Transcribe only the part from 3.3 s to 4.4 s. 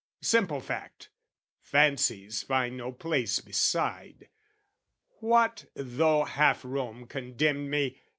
beside: